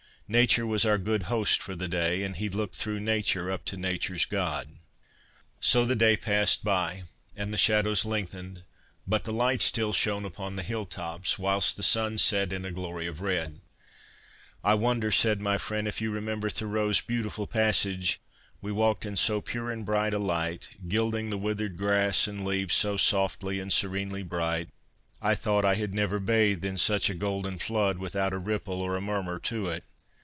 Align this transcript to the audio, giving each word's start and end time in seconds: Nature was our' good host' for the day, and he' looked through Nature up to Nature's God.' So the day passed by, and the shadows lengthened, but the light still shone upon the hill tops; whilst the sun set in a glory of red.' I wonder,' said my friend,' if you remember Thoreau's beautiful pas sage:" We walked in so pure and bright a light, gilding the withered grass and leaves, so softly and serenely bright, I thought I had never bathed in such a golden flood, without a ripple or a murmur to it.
Nature 0.31 0.65
was 0.65 0.85
our' 0.85 0.97
good 1.09 1.23
host' 1.23 1.61
for 1.61 1.75
the 1.75 1.89
day, 1.89 2.23
and 2.23 2.37
he' 2.37 2.47
looked 2.49 2.75
through 2.77 3.01
Nature 3.01 3.51
up 3.51 3.65
to 3.65 3.75
Nature's 3.75 4.23
God.' 4.25 4.77
So 5.59 5.83
the 5.83 5.93
day 5.93 6.15
passed 6.15 6.63
by, 6.63 7.03
and 7.35 7.51
the 7.51 7.57
shadows 7.57 8.05
lengthened, 8.05 8.63
but 9.05 9.25
the 9.25 9.33
light 9.33 9.59
still 9.59 9.91
shone 9.91 10.23
upon 10.23 10.55
the 10.55 10.63
hill 10.63 10.85
tops; 10.85 11.37
whilst 11.37 11.75
the 11.75 11.83
sun 11.83 12.17
set 12.17 12.53
in 12.53 12.63
a 12.63 12.71
glory 12.71 13.07
of 13.07 13.19
red.' 13.19 13.59
I 14.63 14.73
wonder,' 14.75 15.11
said 15.11 15.41
my 15.41 15.57
friend,' 15.57 15.85
if 15.85 15.99
you 15.99 16.11
remember 16.11 16.49
Thoreau's 16.49 17.01
beautiful 17.01 17.45
pas 17.45 17.79
sage:" 17.79 18.21
We 18.61 18.71
walked 18.71 19.05
in 19.05 19.17
so 19.17 19.41
pure 19.41 19.69
and 19.69 19.85
bright 19.85 20.13
a 20.13 20.17
light, 20.19 20.69
gilding 20.87 21.29
the 21.29 21.37
withered 21.37 21.75
grass 21.75 22.25
and 22.25 22.45
leaves, 22.45 22.73
so 22.73 22.95
softly 22.95 23.59
and 23.59 23.73
serenely 23.73 24.23
bright, 24.23 24.69
I 25.21 25.35
thought 25.35 25.65
I 25.65 25.75
had 25.75 25.93
never 25.93 26.21
bathed 26.21 26.63
in 26.63 26.77
such 26.77 27.09
a 27.09 27.13
golden 27.15 27.59
flood, 27.59 27.97
without 27.97 28.31
a 28.31 28.37
ripple 28.37 28.79
or 28.81 28.95
a 28.95 29.01
murmur 29.01 29.37
to 29.39 29.67
it. 29.67 29.83